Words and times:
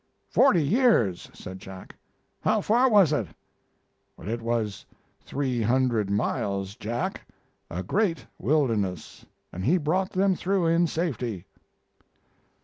"Forty 0.31 0.63
years!" 0.63 1.29
said 1.31 1.59
Jack. 1.59 1.95
"How 2.41 2.59
far 2.61 2.89
was 2.89 3.13
it?" 3.13 3.27
"It 4.17 4.41
was 4.41 4.83
three 5.19 5.61
hundred 5.61 6.09
miles, 6.09 6.73
Jack; 6.75 7.21
a 7.69 7.83
great 7.83 8.25
wilderness, 8.39 9.27
and 9.53 9.63
he 9.63 9.77
brought 9.77 10.09
them 10.13 10.33
through 10.35 10.65
in 10.65 10.87
safety." 10.87 11.45